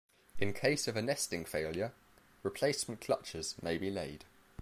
[0.39, 1.93] In case of a nesting failure,
[2.41, 4.25] replacement clutches may be laid.